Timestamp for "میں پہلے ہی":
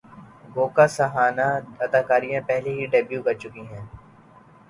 2.31-2.85